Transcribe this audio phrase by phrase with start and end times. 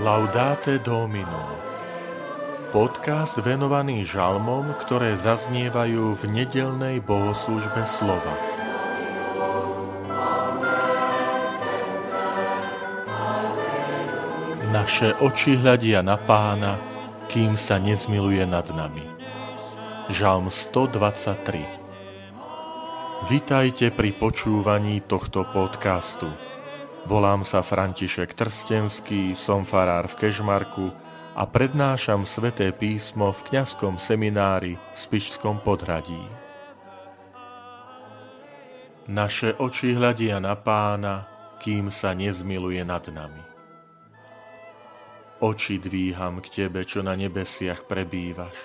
[0.00, 1.60] Laudate Domino
[2.72, 8.32] Podcast venovaný žalmom, ktoré zaznievajú v nedelnej bohoslužbe slova.
[14.72, 16.80] Naše oči hľadia na pána,
[17.28, 19.04] kým sa nezmiluje nad nami.
[20.08, 26.49] Žalm 123 Vitajte pri počúvaní tohto podcastu.
[27.08, 30.92] Volám sa František Trstenský, som farár v Kežmarku
[31.32, 36.20] a prednášam sveté písmo v kňazskom seminári v Spišskom podhradí.
[39.08, 41.24] Naše oči hľadia na pána,
[41.56, 43.42] kým sa nezmiluje nad nami.
[45.40, 48.60] Oči dvíham k tebe, čo na nebesiach prebývaš.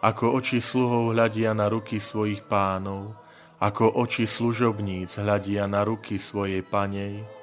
[0.00, 3.12] Ako oči sluhov hľadia na ruky svojich pánov,
[3.62, 7.41] ako oči služobníc hľadia na ruky svojej panej,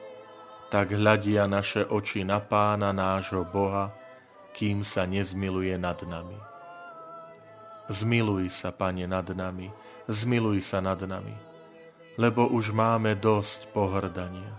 [0.70, 3.90] tak hľadia naše oči na pána nášho Boha,
[4.54, 6.38] kým sa nezmiluje nad nami.
[7.90, 9.74] Zmiluj sa, Pane, nad nami,
[10.06, 11.34] zmiluj sa nad nami,
[12.22, 14.54] lebo už máme dosť pohrdania,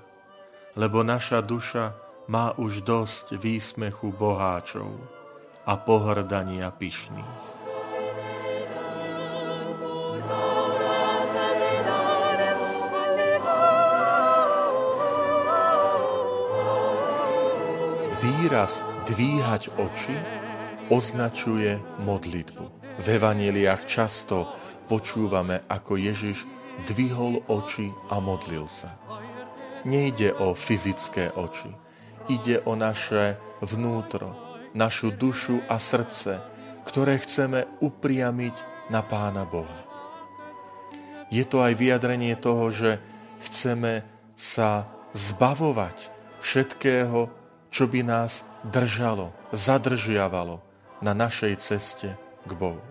[0.74, 1.94] lebo naša duša
[2.26, 4.90] má už dosť výsmechu boháčov
[5.62, 7.59] a pohrdania pyšných.
[18.20, 20.12] Výraz dvíhať oči
[20.92, 22.64] označuje modlitbu.
[23.00, 24.44] V evaneliách často
[24.92, 26.44] počúvame, ako Ježiš
[26.84, 28.92] dvihol oči a modlil sa.
[29.88, 31.72] Nejde o fyzické oči,
[32.28, 34.36] ide o naše vnútro,
[34.76, 36.44] našu dušu a srdce,
[36.84, 39.80] ktoré chceme upriamiť na Pána Boha.
[41.32, 43.00] Je to aj vyjadrenie toho, že
[43.48, 44.04] chceme
[44.36, 46.12] sa zbavovať
[46.44, 47.39] všetkého,
[47.70, 50.60] čo by nás držalo, zadržiavalo
[51.00, 52.82] na našej ceste k Bohu.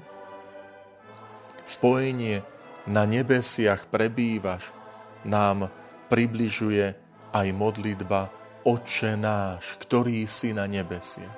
[1.67, 2.41] Spojenie
[2.89, 4.73] na nebesiach prebývaš
[5.21, 5.69] nám
[6.09, 6.97] približuje
[7.29, 8.33] aj modlitba
[8.65, 11.37] Oče náš, ktorý si na nebesiach.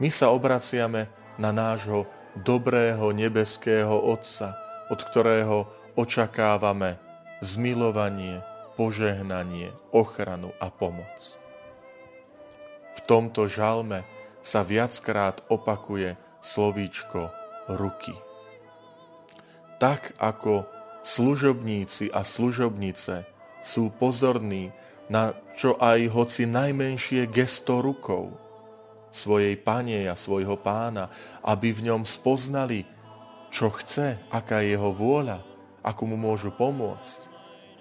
[0.00, 4.56] My sa obraciame na nášho dobrého nebeského Otca,
[4.88, 6.96] od ktorého očakávame
[7.44, 8.40] zmilovanie,
[8.74, 11.39] požehnanie, ochranu a pomoc.
[12.96, 14.02] V tomto žalme
[14.40, 17.28] sa viackrát opakuje slovíčko
[17.68, 18.16] ruky.
[19.80, 20.64] Tak ako
[21.04, 23.24] služobníci a služobnice
[23.60, 24.72] sú pozorní
[25.10, 28.32] na čo aj hoci najmenšie gesto rukou
[29.10, 31.10] svojej pane a svojho pána,
[31.42, 32.86] aby v ňom spoznali,
[33.50, 35.42] čo chce, aká je jeho vôľa,
[35.82, 37.26] ako mu môžu pomôcť.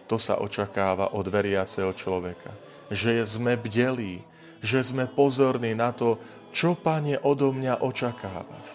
[0.09, 2.49] To sa očakáva od veriaceho človeka,
[2.89, 4.25] že sme bdelí,
[4.59, 6.19] že sme pozorní na to,
[6.51, 8.67] čo, Pane, odo mňa očakávaš.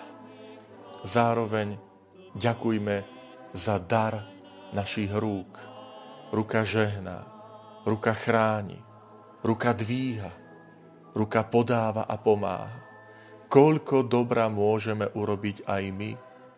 [1.04, 1.76] Zároveň
[2.34, 3.04] ďakujme
[3.52, 4.24] za dar
[4.72, 5.60] našich rúk.
[6.34, 7.22] Ruka žehná,
[7.86, 8.80] ruka chráni,
[9.44, 10.32] ruka dvíha,
[11.14, 12.82] ruka podáva a pomáha.
[13.46, 16.10] Koľko dobra môžeme urobiť aj my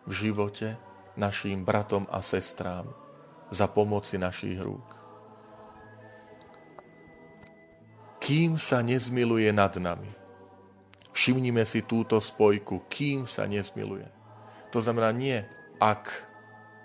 [0.07, 0.79] v živote
[1.13, 2.89] našim bratom a sestrám
[3.53, 5.06] za pomoci našich rúk.
[8.27, 10.11] Kým sa nezmiluje nad nami.
[11.15, 14.03] Všimnime si túto spojku, kým sa nezmiluje.
[14.75, 15.47] To znamená nie
[15.79, 16.11] ak,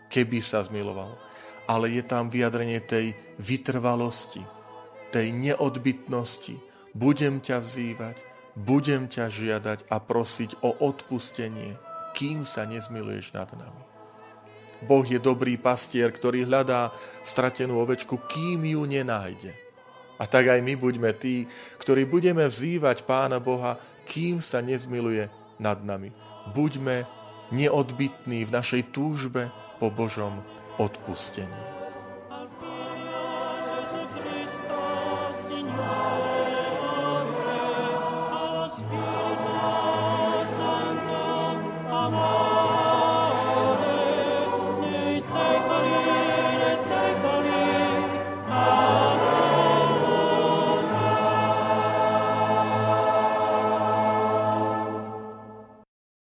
[0.07, 1.19] keby sa zmiloval,
[1.67, 4.47] ale je tam vyjadrenie tej vytrvalosti,
[5.11, 6.63] tej neodbitnosti.
[6.95, 8.23] Budem ťa vzývať,
[8.55, 11.75] budem ťa žiadať a prosiť o odpustenie,
[12.15, 13.83] kým sa nezmiluješ nad nami.
[14.87, 16.95] Boh je dobrý pastier, ktorý hľadá
[17.27, 19.62] stratenú ovečku, kým ju nenájde.
[20.23, 21.51] A tak aj my buďme tí,
[21.83, 23.75] ktorí budeme vzývať Pána Boha,
[24.07, 25.27] kým sa nezmiluje
[25.59, 26.15] nad nami.
[26.55, 27.03] Buďme
[27.51, 29.51] neodbitní v našej túžbe
[29.83, 30.39] po Božom
[30.79, 31.82] odpustení.